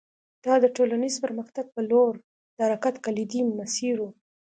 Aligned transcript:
دا 0.45 0.53
د 0.63 0.65
ټولنیز 0.75 1.15
پرمختګ 1.25 1.65
په 1.75 1.81
لور 1.89 2.13
د 2.55 2.57
حرکت 2.67 2.95
کلیدي 3.05 3.41
مسیر 3.59 3.95
و 4.01 4.05